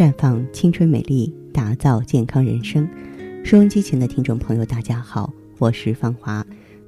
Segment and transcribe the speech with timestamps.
[0.00, 2.88] 绽放青春美丽，打造健康人生。
[3.44, 6.42] 收音机前的听众朋友，大家好，我是芳华。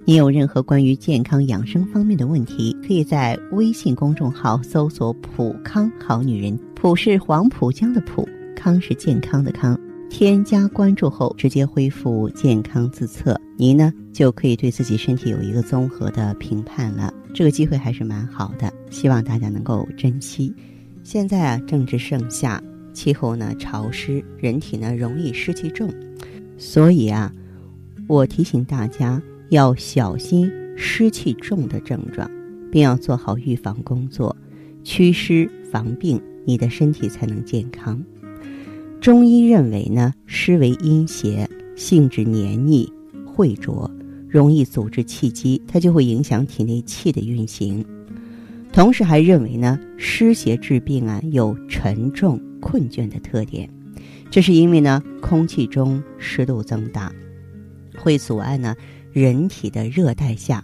[0.07, 8.27] 你有任何关于健康养生方面的问题，可以在微信公众号搜索“普康好女人”，普是黄浦江的浦，
[8.57, 9.79] 康是健康的康。
[10.09, 17.13] 添加关注后，直接恢复健康自测，您呢就可以对自己身体有一个综合的评判了。
[17.35, 20.51] 这个机会还是蛮好的，希望大家能够珍惜。
[21.03, 25.93] 现在啊，正值盛夏，气候呢潮湿，人体呢容易湿气重，
[26.57, 27.33] 所以啊，
[28.07, 32.31] 我提醒大家要小心湿气重的症状，
[32.71, 34.37] 并要做好预防工作，
[34.85, 38.03] 祛湿防病，你的身体才能健康。
[39.01, 42.89] 中医认为呢，湿为阴邪，性质黏腻
[43.27, 43.91] 秽浊，
[44.29, 47.85] 容易阻滞气机，它就会影响体内气的运行。
[48.73, 53.69] 同时还认为呢，湿邪治病啊有沉重困倦的特点，
[54.31, 57.13] 这是因为呢，空气中湿度增大，
[57.99, 58.75] 会阻碍呢
[59.13, 60.59] 人体的热代谢，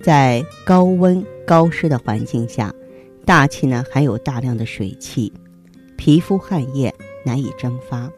[0.00, 2.74] 在高温高湿的环境下，
[3.24, 5.32] 大气呢含有大量的水汽，
[5.96, 6.92] 皮肤汗液。
[7.26, 8.10] 难以蒸发，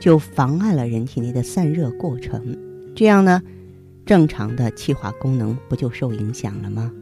[0.00, 2.54] 就妨碍了人体内的散热过程。
[2.94, 3.40] 这样呢，
[4.04, 6.92] 正常的气化功能不就受影响了吗？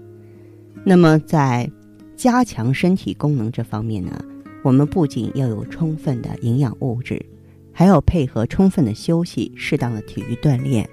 [0.84, 1.69] 那么在
[2.14, 4.22] 加强身体功能这方面呢，
[4.69, 7.24] 我们不仅要有充分的营养物质，
[7.72, 10.86] 还要配合充分的休息、适当的体育锻炼。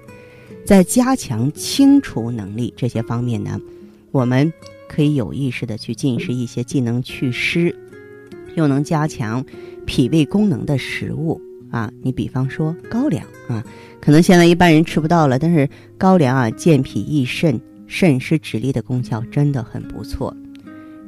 [0.64, 3.60] 在加强清除能力这些方面呢，
[4.12, 4.50] 我们
[4.88, 7.76] 可以有意识的去进食一些既能祛湿，
[8.54, 9.44] 又能加强。
[9.84, 11.38] 脾胃功能的食物
[11.70, 13.62] 啊，你比方说高粱啊，
[14.00, 15.68] 可能现在一般人吃不到了，但是
[15.98, 20.34] 高粱啊，健脾益肾、渗湿止痢的功效真的很不错。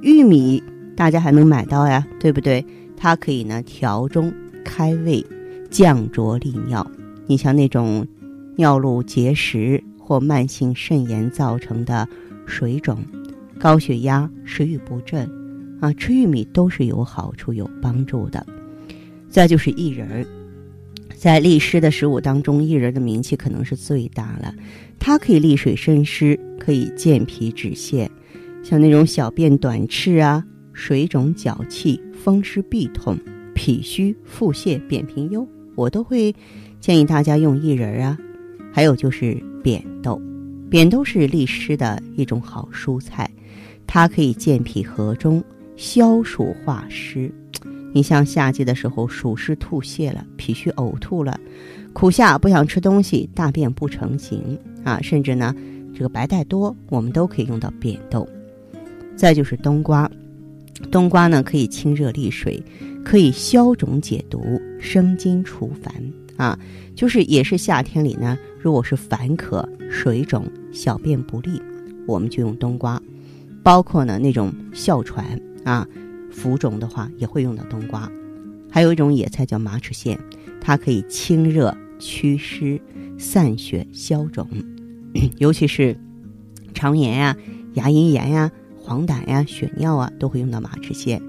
[0.03, 0.63] 玉米
[0.99, 2.67] 大家还能买到呀，对不对？
[2.97, 5.25] 它可以呢调中开胃、
[5.71, 6.85] 降浊利尿。
[7.29, 8.05] 你像那种
[8.57, 12.09] 尿路结石或慢性肾炎造成的
[12.47, 12.99] 水肿、
[13.61, 15.31] 高血压、食欲不振
[15.81, 18.45] 啊，吃玉米都是有好处、有帮助的。
[19.29, 20.27] 再就是薏仁儿，
[21.15, 24.53] 在利湿的食物当中，薏仁的名气可能是最大了。
[24.99, 28.09] 它可以利水渗湿，可以健脾止泻。
[28.65, 30.45] 像那种小便短赤啊、
[30.79, 33.19] 水肿脚气、风湿痹痛、
[33.53, 35.45] 脾虚腹泻、扁平疣，
[35.75, 36.33] 我都会
[36.79, 38.17] 建议大家用薏仁啊。
[38.73, 40.23] 还有就是扁豆，
[40.71, 43.29] 扁豆是利湿的一种好蔬菜，
[43.89, 45.43] 它可以健脾和中、
[45.77, 47.29] 消暑化湿。
[47.93, 51.39] 你像夏季的时候，暑湿吐泻了，脾虚呕吐了，
[51.93, 55.53] 苦夏不想吃东西，大便不成形啊，甚至呢，
[55.93, 58.29] 这个白带多，我们都可以用到扁豆。
[59.17, 60.09] 再就是冬瓜，
[60.91, 62.63] 冬瓜呢可以清热利水，
[63.05, 66.59] 可以消肿解毒、生津除烦啊。
[66.95, 71.61] 就是也是夏天里呢，如果是烦渴、水肿、小便不利，
[72.07, 73.01] 我们就用冬瓜。
[73.63, 75.87] 包括呢那种哮喘啊。
[76.31, 78.09] 浮肿的话也会用到冬瓜，
[78.71, 80.17] 还有一种野菜叫马齿苋，
[80.61, 82.81] 它可以清热祛湿、
[83.19, 84.47] 散血消肿，
[85.39, 85.99] 尤其是
[86.75, 87.37] 肠炎呀、
[87.75, 88.53] 牙龈炎呀、
[88.89, 91.21] 黄疸呀、血尿啊，都会用到马齿苋。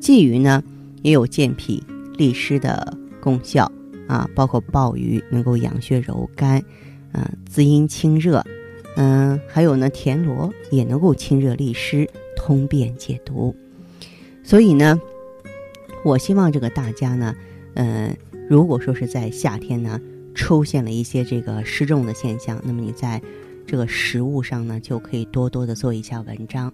[0.00, 0.64] 鲫鱼呢
[1.02, 1.84] 也有健脾
[2.16, 3.70] 利湿的功效
[4.08, 6.62] 啊，包括鲍鱼能够养血柔肝，
[7.12, 8.42] 嗯，滋阴清热，
[8.96, 13.54] 嗯，还有呢田螺也能够清热利湿、通便解毒。
[14.42, 14.98] 所以呢，
[16.06, 17.34] 我希望这个大家呢，
[17.74, 18.16] 嗯，
[18.48, 20.00] 如果说是在夏天呢，
[20.34, 23.20] 出现了一些这个湿重的现象，那么你在
[23.72, 26.70] 这个食物上呢，就可以多多的做一下文章。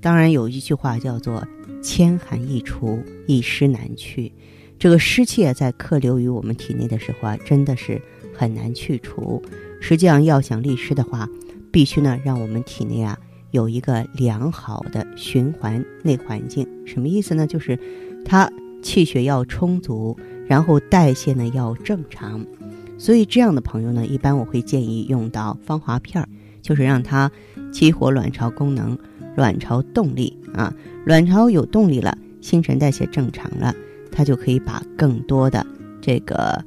[0.00, 1.44] 当然有一句话叫做
[1.82, 4.32] “千寒易除，一湿难去”，
[4.78, 8.00] 这个湿气啊，在客流于我们体内的时候啊，真的是
[8.32, 9.42] 很难去除。
[9.80, 11.28] 实际上，要想利湿的话，
[11.72, 13.18] 必须呢，让我们体内啊。
[13.50, 17.48] 有一个良好的循环内环境，什么意思呢？
[17.48, 17.76] 就是
[18.24, 18.48] 它
[18.80, 22.46] 气血要充足，然后代谢呢要正常。
[22.98, 26.28] 所以这样的朋友呢，一般我会建议用到芳华片儿，
[26.60, 27.30] 就是让它
[27.72, 28.98] 激活卵巢功能、
[29.36, 30.74] 卵巢动力啊。
[31.06, 33.74] 卵巢有动力了，新陈代谢正常了，
[34.10, 35.64] 它就可以把更多的
[36.00, 36.62] 这个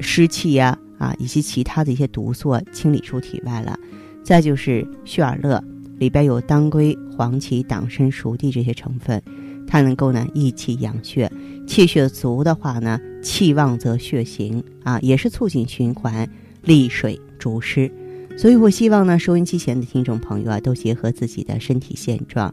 [0.00, 3.78] 湿气呀啊以及其他的一些毒素清理出体外了。
[4.22, 5.62] 再就是血尔乐。
[5.98, 9.20] 里边有当归、黄芪、党参、熟地这些成分，
[9.68, 11.30] 它能够呢益气养血，
[11.66, 16.28] 气血足的话呢，气旺则血行啊，也是促进循环、
[16.62, 17.88] 利水逐湿。
[18.36, 22.52] 所以我希望呢，收音机前的听众朋友啊，都结合自己的身体现状，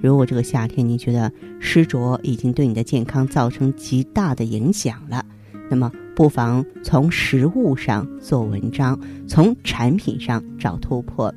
[0.00, 1.30] 如果这个夏天你觉得
[1.60, 5.24] 湿浊已经对你的健康造成极大的影响了，
[5.68, 11.34] 那么不妨从食物上做文章，从产品上找突破。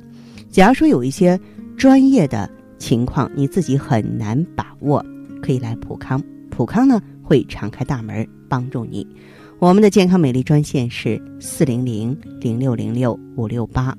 [0.48, 1.38] 假如说有一些
[1.76, 2.48] 专业的
[2.78, 5.04] 情况你自己很难把握，
[5.42, 9.06] 可以来普康，普康呢会敞开大门帮助你。
[9.58, 13.96] 我们的健康美丽专线是四零零零六零六五六八，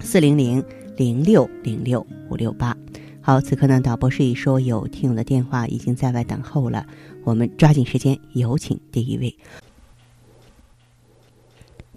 [0.00, 0.64] 四零零
[0.96, 2.76] 零六零六五六八。
[3.20, 6.86] 好，此刻呢，导播示意说有听友的电话已经在外等候了，
[7.24, 9.36] 我们抓紧时间有请第一位。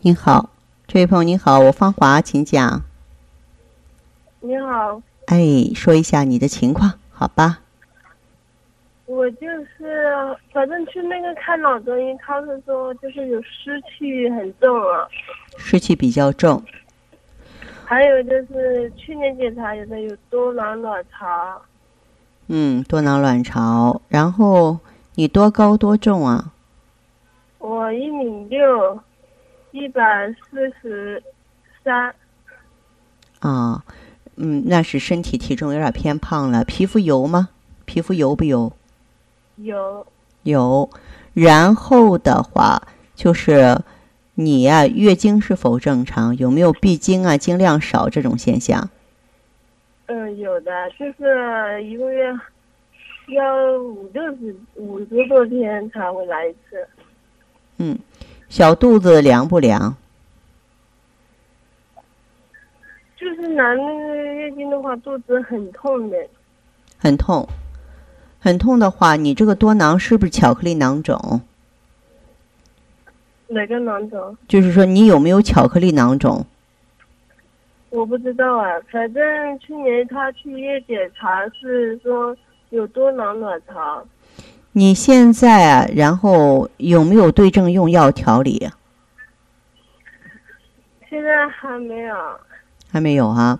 [0.01, 0.49] 您好，
[0.87, 2.83] 这位朋友你好，我芳华，请讲。
[4.41, 5.01] 你好。
[5.27, 7.61] 哎，说一下你的情况，好吧？
[9.11, 9.45] 我就
[9.77, 15.05] 是，反正去那个看脑中医，他是说就是有湿气很重啊。
[15.57, 16.63] 湿气比较重。
[17.83, 21.61] 还有就是去年检查有的有多囊卵巢。
[22.47, 24.01] 嗯，多囊卵巢。
[24.07, 24.79] 然后
[25.15, 26.53] 你多高多重啊？
[27.59, 28.97] 我一米六，
[29.71, 31.21] 一百四十
[31.83, 32.15] 三。
[33.39, 33.83] 啊，
[34.37, 36.63] 嗯，那是身体体重有点偏胖了。
[36.63, 37.49] 皮肤油吗？
[37.83, 38.71] 皮肤油不油？
[39.63, 40.05] 有
[40.43, 40.89] 有，
[41.33, 42.81] 然后的话
[43.15, 43.77] 就是
[44.35, 46.35] 你呀，月经是否正常？
[46.37, 47.37] 有没有闭经啊？
[47.37, 48.89] 经量少这种现象？
[50.07, 52.33] 嗯，有的，就是一个月
[53.29, 56.87] 要五六十五十多天才会来一次。
[57.77, 57.97] 嗯，
[58.49, 59.95] 小肚子凉不凉？
[63.15, 63.83] 就是男的
[64.33, 66.17] 月经的话，肚子很痛的。
[66.97, 67.47] 很痛。
[68.41, 71.41] 很痛的话，你这个多囊是不是巧克力囊肿？
[73.47, 74.35] 哪个囊肿？
[74.47, 76.43] 就是说你有没有巧克力囊肿？
[77.91, 82.35] 我不知道啊，反正去年他去医院检查是说
[82.71, 84.03] 有多囊卵巢。
[84.71, 88.71] 你现在啊，然后有没有对症用药调理？
[91.07, 92.15] 现在还没有。
[92.91, 93.59] 还没有啊？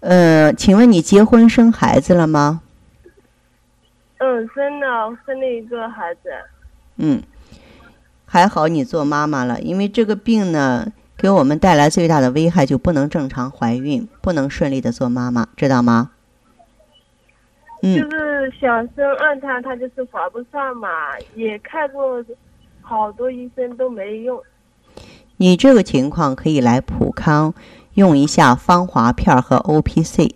[0.00, 2.62] 呃，请问你结婚生孩子了吗？
[4.18, 6.30] 嗯，生了生了一个孩子。
[6.96, 7.22] 嗯，
[8.24, 16.12] 还好你做妈妈了，因为这个病呢，给我们带来最大的危害就不能正常怀孕，不能顺利的做妈妈，知道吗？
[17.82, 17.96] 嗯。
[17.96, 20.88] 就是想生二胎，他就是怀不上嘛，
[21.34, 22.24] 也看过
[22.80, 24.40] 好多医生都没用。
[25.36, 27.52] 你这个情况可以来普康
[27.92, 30.35] 用一下芳华片和 O P C。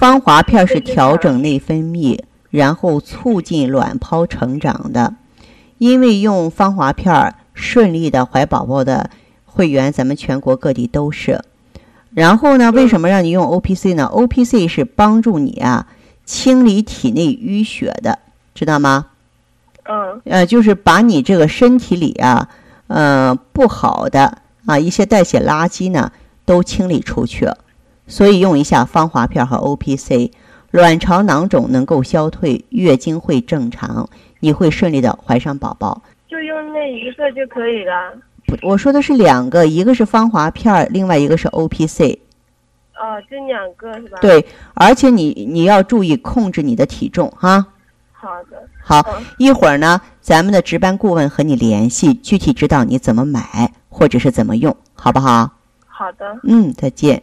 [0.00, 2.18] 芳华片是调整内分泌，
[2.48, 5.12] 然后促进卵泡成长的。
[5.76, 9.10] 因为用芳华片顺利的怀宝宝的
[9.44, 11.42] 会员，咱们全国各地都是。
[12.14, 15.86] 然后呢，为什么让你用 O P C 呢？O P C 是帮助你啊
[16.24, 18.20] 清理体内淤血的，
[18.54, 19.08] 知道吗？
[19.84, 20.22] 嗯。
[20.24, 22.48] 呃，就是把你这个身体里啊，
[22.86, 26.10] 呃不好的啊一些代谢垃圾呢
[26.46, 27.46] 都清理出去。
[28.10, 30.32] 所以用一下芳华片和 O P C，
[30.72, 34.08] 卵巢囊肿能够消退，月经会正常，
[34.40, 36.02] 你会顺利的怀上宝宝。
[36.28, 38.12] 就用那一个就可以了。
[38.46, 42.20] 不，我说的是两个，一个是芳华片，另外一个是 O P C。
[42.96, 44.18] 哦，这两个是吧？
[44.20, 47.64] 对，而且你你要注意控制你的体重哈。
[48.12, 48.62] 好的。
[48.82, 49.02] 好，
[49.38, 55.52] 一会儿呢，咱们的值班顾问和你联系，具体指导你怎么买或者是怎么用，好不好？
[55.86, 56.38] 好的。
[56.44, 57.22] 嗯，再见。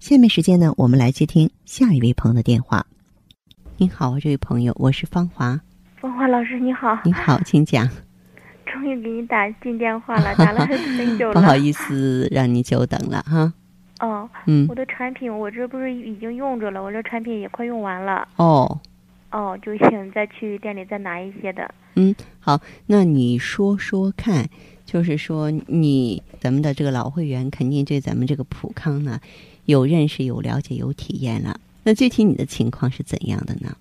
[0.00, 2.86] 下面时间呢，我们来接听下一位朋友的电话。
[3.76, 5.60] 您好，这位朋友，我是芳华。
[6.00, 6.96] 芳华老师，你好。
[7.04, 7.84] 你好，请讲。
[8.64, 11.34] 终于给你打进电话了，打了很久了。
[11.38, 13.52] 不好意思，让你久等了哈。
[13.98, 18.28] 哦，嗯，我的产品我这不是已经用着了，我这产品也快用完了。
[18.36, 18.80] 哦。
[19.32, 21.68] 哦，就想再去店里再拿一些的。
[21.96, 24.48] 嗯，好，那你说说看，
[24.86, 29.18] 就是说你咱们的这个老会员肯定对咱们这个普康呢
[29.68, 31.60] 有认识、有了解、有体验了。
[31.84, 33.76] 那具体你的情况是怎样的呢？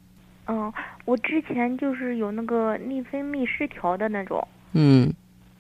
[0.47, 0.71] 嗯，
[1.05, 4.45] 我之前就是有那个内分泌失调的那种。
[4.73, 5.09] 嗯。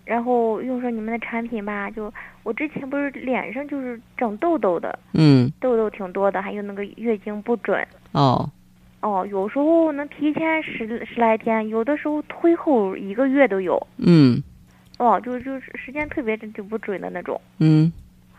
[0.03, 4.99] 然后用上你们的产品吧，就我之前不是脸上就是长痘痘的。
[5.13, 5.49] 嗯。
[5.61, 7.87] 痘痘挺多的，还有那个月经不准。
[8.11, 8.49] 哦。
[8.99, 13.87] 哦，有时候能提前十十来天，有的时候推后一个月都有。
[13.97, 14.43] 嗯。
[14.97, 17.39] 哦，就就是时间特别就不准的那种。
[17.59, 17.89] 嗯。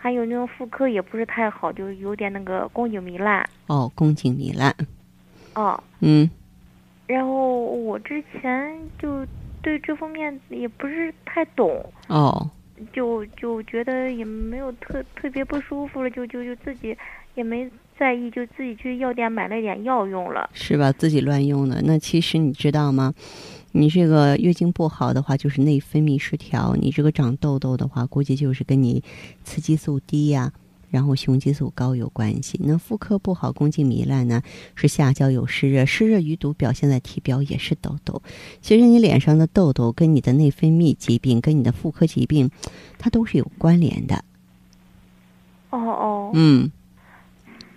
[0.01, 3.45] 还有那种妇科也不是太好，就有点那个宫颈糜烂。
[3.67, 4.75] 哦，宫颈糜烂。
[5.55, 5.83] 哦。
[6.01, 6.31] 嗯。
[7.07, 9.27] 然后我之前就
[9.61, 11.85] 对这方面也不是太懂。
[12.07, 12.51] 哦。
[12.93, 16.97] 就就觉得也没有特特别不舒服了，就就就自己
[17.35, 17.69] 也没。
[17.99, 20.93] 在意就自己去药店买了点药用了，是吧？
[20.93, 21.83] 自己乱用的。
[21.83, 23.13] 那其实你知道吗？
[23.73, 29.03] 你这个月经不好的话，就是内分泌失调；你这个长痘痘的话，估计就是跟你
[29.45, 30.53] 雌激素低呀，
[30.91, 32.59] 然后雄激素高有关系。
[32.65, 34.43] 那妇科不好，宫颈糜烂呢，
[34.75, 38.23] 是下焦有湿热，湿热余毒表现在体表也是痘痘。
[38.63, 42.51] 其实你脸上的痘痘跟你的内分泌疾病、跟你的妇科疾病，
[42.99, 44.25] 它都是有关联的。
[45.71, 46.31] 哦哦。
[46.33, 46.71] 嗯。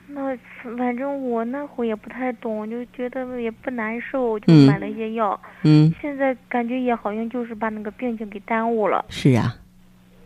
[0.07, 0.38] 那
[0.77, 5.39] 反正我那会也不太懂，就觉得也不难受，就买了一些药。
[5.63, 5.94] 嗯。
[6.01, 9.03] 现在感觉也好像就是把那个病情给耽误了。
[9.10, 9.56] 是啊。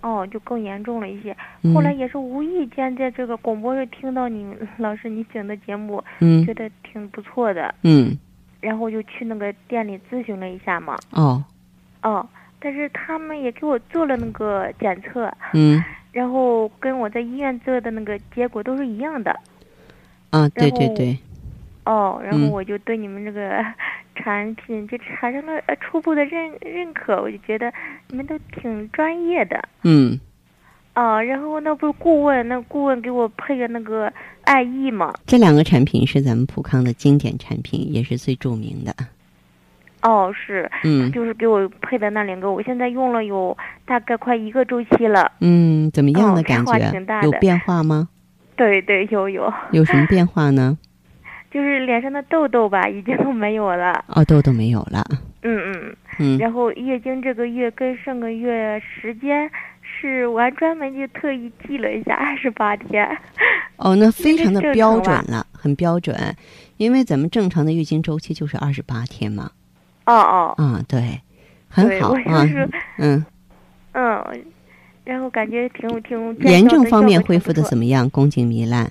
[0.01, 1.35] 哦，就更严重了一些。
[1.73, 7.73] 后来也是无意间在这个广播上听到你老师你请的节目，嗯，觉得挺不错的。
[7.83, 8.15] 嗯。
[8.61, 10.95] 然后就去那个店里咨询了一下嘛。
[11.11, 11.43] 哦。
[12.03, 12.27] 哦，
[12.59, 15.31] 但是他们也给我做了那个检测。
[15.53, 15.83] 嗯。
[16.11, 19.35] 然后跟我在医院做的那个结果都是一样的。
[20.35, 21.17] 啊，对对对，
[21.85, 23.63] 哦，然后我就对你们这个
[24.15, 27.71] 产品就产生了初步的认认可，我就觉得
[28.09, 29.63] 你们都挺专业的。
[29.83, 30.19] 嗯。
[30.93, 34.11] 哦，然后那不是顾问，那顾问给我配的那个
[34.43, 35.13] 爱意嘛。
[35.25, 38.95] 这两个产品是咱们普康的经典产品，也是最著名的。
[40.01, 40.71] 哦，是。
[40.83, 41.11] 嗯。
[41.11, 45.31] 就是给我配的那两个，我现在用了有大概快一个周期了。
[45.39, 47.21] 嗯，怎么样的感觉？
[47.23, 48.07] 有变化吗？
[48.57, 49.53] 对对，有有。
[49.71, 50.77] 有什么变化呢？
[51.51, 54.03] 就是脸上的痘痘吧，已经都没有了。
[54.07, 55.05] 哦，痘痘没有了。
[55.43, 56.37] 嗯嗯嗯。
[56.37, 59.49] 然后月经这个月跟上个月时间
[59.81, 63.07] 是我还专门就特意记了一下，二十八天。
[63.77, 66.13] 哦，那非常的标准了，很标准，
[66.75, 69.51] 因为咱们正常的月经周期就是二十八天嘛。
[70.05, 70.55] 哦哦。
[70.57, 71.21] 啊，对，
[71.69, 72.45] 很好啊。
[72.97, 73.25] 嗯。
[73.93, 74.45] 嗯。
[75.05, 78.09] 然后感觉挺挺炎症方面恢复的怎么样？
[78.09, 78.89] 宫颈糜烂。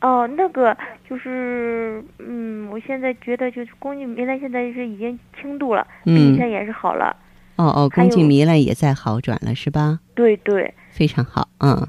[0.00, 0.76] 哦，那个
[1.08, 7.16] 就是，嗯，我现在觉得就是宫颈糜烂现在是已经轻度了，以前也是好了。
[7.54, 10.00] 哦哦，宫颈糜烂也在好转了，是吧？
[10.16, 10.74] 对对。
[10.90, 11.86] 非常好，嗯。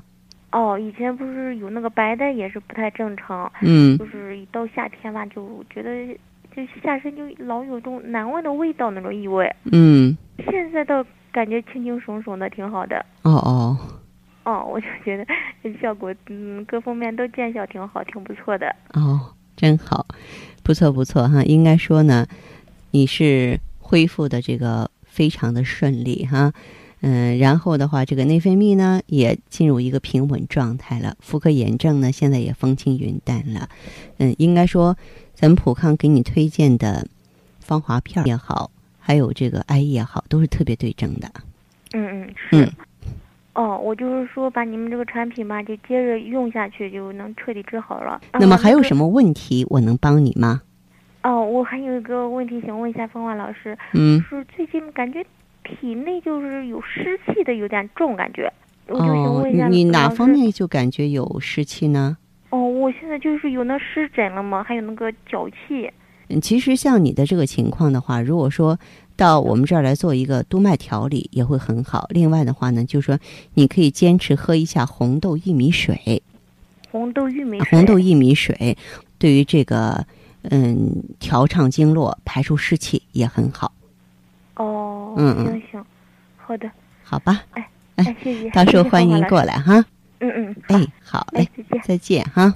[0.52, 5.90] 哦，以前不是有那个白带也是不太正常，嗯，就是一到夏天吧，就觉得
[6.56, 9.52] 就下身就老有种难闻的味道那种异味。
[9.72, 10.16] 嗯。
[10.52, 11.04] 现在倒。
[11.34, 13.04] 感觉轻轻松松的，挺好的。
[13.24, 13.78] 哦哦，
[14.46, 15.26] 哦，我就觉得
[15.82, 18.74] 效果，嗯，各方面都见效挺好，挺不错的。
[18.94, 20.06] 哦，真好，
[20.62, 21.44] 不错不错哈。
[21.44, 22.28] 应该说呢，
[22.92, 26.54] 你是恢复的这个非常的顺利哈。
[27.02, 33.68] 嗯，然后的话，这个内分泌呢也进入一个平稳状态了，妇科炎症呢现在也风轻云淡了。
[34.20, 34.96] 嗯，应该说，
[35.34, 37.08] 咱们普康给你推荐的
[37.60, 38.72] 芳华片也好。
[39.06, 41.28] 还有这个艾叶好，都是特别对症的。
[41.94, 42.70] 嗯嗯是。
[43.54, 48.20] 哦，我就是说把你们这个产品吧，就接着用下去，就能彻底治好了。
[48.40, 50.62] 那么还有什么问题我能帮你吗？
[51.22, 53.78] 哦，我还有一个问题想问一下芳华老师。
[53.94, 54.24] 嗯。
[54.30, 55.24] 是最近感觉
[55.64, 58.52] 体内就是有湿气的有点重，感觉。
[58.88, 62.18] 我就想问一下，你哪方面就感觉有湿气呢？
[62.50, 65.92] 哦，我现在就是有那湿疹了嘛，还有那个脚气。
[66.30, 68.80] 嗯，其实像你的这个情况的话，如果说
[69.16, 72.08] 到我们这儿来做一个督脉调理，也会很好。
[72.10, 73.20] 另外的话呢，就是说
[73.54, 76.22] 你可以坚持喝一下红豆薏米水。
[76.92, 77.60] 红豆薏米。
[77.62, 78.78] 红豆薏米水，
[79.18, 80.06] 对于这个
[80.44, 83.72] 嗯，调畅经络、排出湿气也很好。
[84.56, 85.86] 哦，嗯嗯行行，
[86.38, 86.70] 好的，
[87.04, 87.42] 好吧？
[87.52, 89.22] 哎哎哎，谢谢，到时候欢迎。
[89.28, 89.84] 过来哈。
[90.20, 91.82] 嗯嗯，哎，好嘞，，哎再见。
[91.86, 92.56] 再见哈。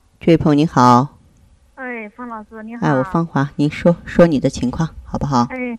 [0.23, 1.17] 这位朋友您好。
[1.73, 2.85] 哎，方老师你好。
[2.85, 5.47] 哎，我芳华，您说说你的情况好不好？
[5.49, 5.75] 哎，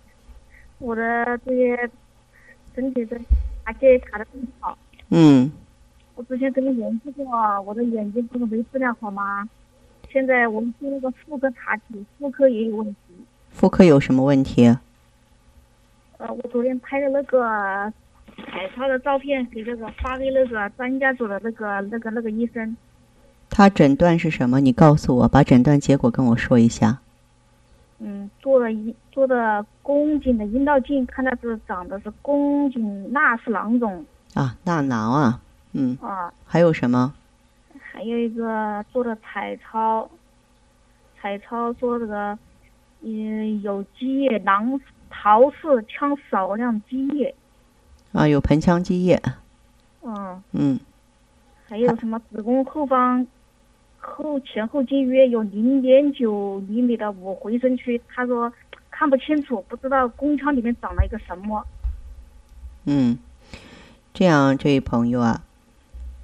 [0.80, 1.88] 我的这些
[2.74, 3.16] 身体的
[3.64, 4.76] 查检查的很好。
[5.10, 5.48] 嗯，
[6.16, 7.24] 我之前跟你联系过，
[7.60, 9.48] 我的眼睛不是没质量好吗？
[10.10, 12.98] 现在我们做那个妇科查体，妇科也有问题。
[13.48, 14.76] 妇科有什么问题？
[16.18, 17.92] 呃，我昨天拍的那个
[18.38, 22.76] 彩超的照片给那个发给那个专家组的那个那个那个医生。
[23.54, 24.60] 他诊断是什么？
[24.60, 26.98] 你告诉我，把诊断结果跟我说一下。
[27.98, 35.40] 嗯，做了一做的宫颈的阴道镜，看到是长的是宫颈纳氏囊肿啊，纳囊啊，
[35.74, 36.32] 嗯，啊。
[36.46, 37.12] 还有什么？
[37.78, 40.08] 还有一个做的彩超，
[41.20, 42.38] 彩超做这个，
[43.02, 44.80] 嗯，有积液囊
[45.10, 47.34] 桃氏腔少量积液，
[48.12, 49.20] 啊，有盆腔积液。
[50.02, 50.80] 嗯，嗯，
[51.68, 53.24] 还有什么子宫后方
[54.02, 58.52] 后前后径约有零点九厘米的五回声区，他说
[58.90, 61.64] 看不清楚，不知道宫腔里面长了一个什么。
[62.84, 63.16] 嗯，
[64.12, 65.42] 这样，这位朋友啊，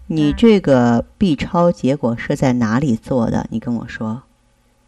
[0.08, 3.46] 你嗯这个 B 超结果是在哪里做的？
[3.50, 4.22] 你跟我说。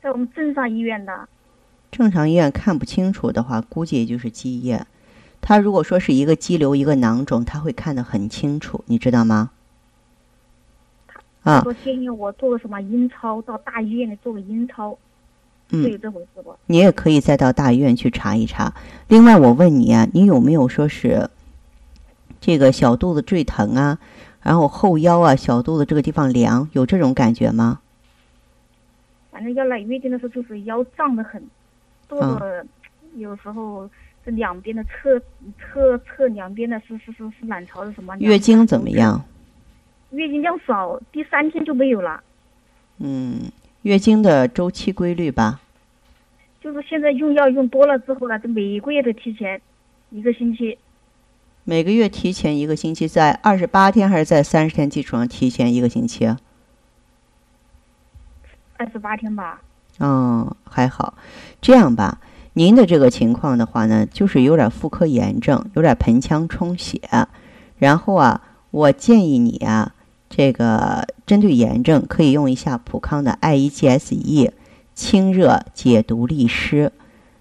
[0.02, 1.28] 在我们镇上医院的，
[1.92, 4.84] 正常医院看不清楚的话，估计也就是积液。
[5.40, 9.50] 他如果说是一个肌瘤、一个囊肿，他会看得很清楚，你知道吗？
[11.42, 14.96] 啊，说建议我做个什么阴超，到大医院里做个阴超，
[15.70, 16.54] 嗯是有这回事不？
[16.66, 18.74] 你也可以再到大医院去查一查。
[19.08, 21.30] 另外，我问你啊，你有没有说是
[22.40, 23.98] 这个小肚子坠疼啊，
[24.42, 27.80] 然后后腰啊、小肚子这个地方凉，有这种感觉吗？
[29.30, 31.42] 反正要来月经的时候，就是腰胀得很，
[32.06, 32.66] 肚子
[33.16, 33.88] 有时候
[34.26, 35.18] 这两边的侧
[35.58, 38.14] 侧侧两边的是是是是卵巢是什么？
[38.18, 38.90] 月经怎么？
[38.90, 39.24] 样？
[40.10, 42.22] 月经量少，第三天就没有了。
[42.98, 43.50] 嗯，
[43.82, 45.60] 月经的周期规律吧？
[46.60, 49.60] 就是现在用药用多了之后呢，就每个月都提前
[50.10, 50.76] 一个星期，
[51.64, 56.26] 每个月提前一个星期，在二十八天还是在三十天基础上提前一个星期？
[58.76, 59.62] 二十八天吧。
[59.98, 61.14] 哦，还好。
[61.60, 62.20] 这样吧，
[62.54, 67.00] 您的这个情况的话呢，就是有点妇科炎症，有点盆腔充血。
[67.78, 69.94] 然后啊，我建议你啊，
[70.30, 74.50] 这个针对炎症可以用一下普康的 I E G S E，
[74.94, 76.92] 清热解毒利湿。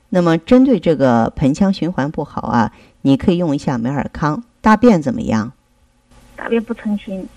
[0.10, 2.74] 那么针对这个盆腔循环不好啊，
[3.04, 4.44] 你可以用一下美尔康。
[4.60, 5.54] 大便怎么样？
[6.36, 7.28] 大便不成形，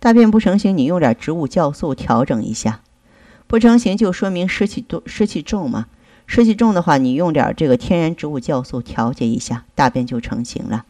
[0.00, 2.80] 大便不成形，你用点植物酵素调整一下。
[3.46, 5.86] 不成形就说明湿气多、湿气重嘛。
[6.26, 10.86] 湿气重的话，你用点这个天然植物酵素调节一下，大便就成型了。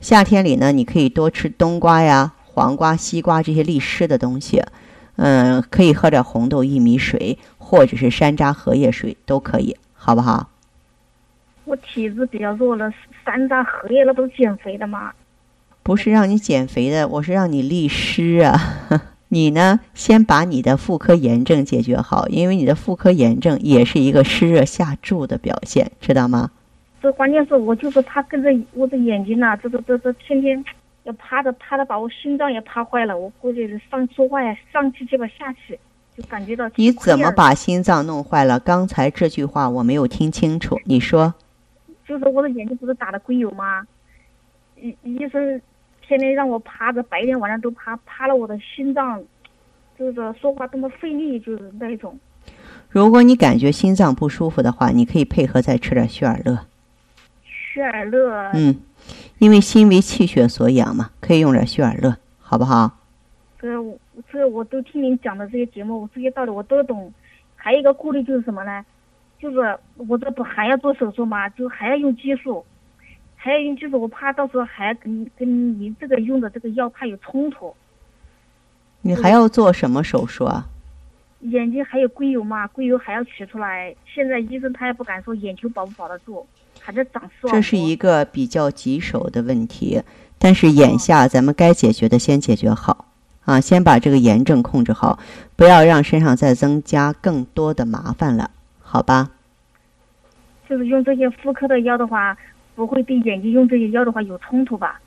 [0.00, 4.60] 夏天里呢，你可以多吃冬瓜呀、黄瓜、西瓜这些利湿的东西。
[5.14, 10.50] 嗯，可以喝点红豆薏米水，或者是山楂荷叶水都可以，好不好？
[11.64, 12.92] 我体质比较弱了，
[13.24, 15.12] 山楂荷叶那都是减肥的嘛。
[15.84, 18.58] 不是让你减肥的，我是让你利湿啊。
[19.30, 26.50] 你呢，先把你的妇科炎症解决好，因为你的妇科炎症也是一个湿热下注的表现，知道吗？
[27.02, 30.64] 这关键是我就是怕跟着我的眼睛呐、这这这这天天
[31.08, 33.16] 要趴着趴着，把我心脏也趴坏了。
[33.16, 35.78] 我估计是上说话呀，上气去吧下气，
[36.14, 38.60] 就感觉到你怎么把心脏弄坏了？
[38.60, 41.32] 刚才这句话我没有听清楚，你说
[42.06, 43.86] 就是我的眼睛不是打的硅油吗？
[44.76, 45.60] 医医生
[46.06, 49.22] 天天让我趴着，白天晚上都趴，趴了我的心脏，
[49.98, 52.18] 就是说话这么费力，就是那一种。
[52.90, 56.66] 如果你感觉心脏不舒服的话，你可以配合再吃点血尔乐。
[57.44, 58.50] 血尔乐。
[58.52, 58.74] 嗯，
[59.38, 62.98] 因为心为气血所养嘛，可以用点血尔乐，好不好？
[63.60, 63.68] 这
[64.30, 67.12] 这我都听您讲的这些节目，我这些道理我都懂。
[67.54, 68.84] 还有一个顾虑就是什么呢？
[69.38, 71.48] 就是我这不还要做手术吗？
[71.50, 72.64] 就还要用激素，
[73.36, 77.74] 还要用激素，我怕到时候还跟跟您这个用的这个药怕有冲突。
[79.02, 80.66] 你还要做什么手术啊？
[81.40, 82.66] 眼睛还有硅油嘛？
[82.66, 83.94] 硅油还要取出来。
[84.04, 86.44] 现在医生他也不敢说眼球保不保得住，
[87.50, 90.02] 这是一个比较棘手的问题，
[90.38, 93.06] 但是眼下咱们该解决的先解决好
[93.44, 95.18] 啊，先把这个炎症控制好，
[95.56, 99.30] 不要让身上再增加更多的麻烦了，好吧？
[100.68, 102.36] 就是用这些妇科的药的话，
[102.74, 105.00] 不会对眼睛用这些药的话有冲突吧？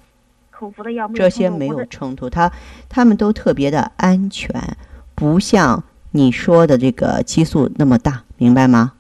[0.50, 2.52] 口服的药这些没有冲突，它
[2.90, 4.78] 它们都特别的安全，
[5.16, 5.84] 不像。
[6.14, 8.92] 你说的这个激素那么大，明白吗？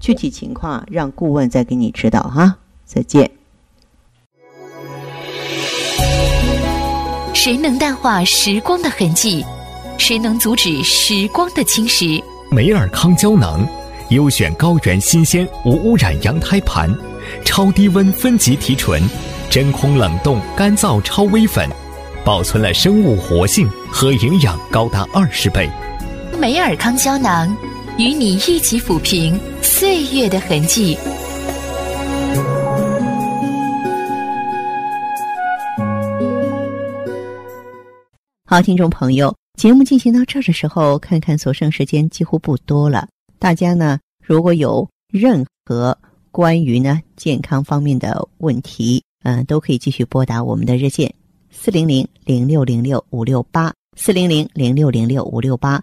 [0.00, 2.56] 具体情况让顾问再给你指导哈。
[2.84, 3.30] 再见。
[7.34, 9.44] 谁能淡化时光的痕迹？
[9.98, 12.22] 谁能阻止时光的侵蚀？
[12.50, 13.66] 美尔康胶囊，
[14.10, 16.92] 优选高原新鲜无污染羊胎盘，
[17.44, 19.02] 超低温分级提纯，
[19.50, 21.68] 真空冷冻干燥超微粉，
[22.24, 25.68] 保存了生物活性和营养高达二十倍。
[26.38, 27.56] 美尔康胶囊，
[27.98, 30.94] 与你一起抚平岁月的痕迹。
[38.44, 43.08] 好，听众朋友，节目进行到这儿的时候，看看所剩时间几乎不多了。
[43.38, 45.96] 大家呢，如果有任何
[46.30, 51.10] 关于呢健康方面的问题，嗯，都可以继续拨打我们的热线
[51.50, 55.82] 四零零零六零六五六八四零零零六零六五六八。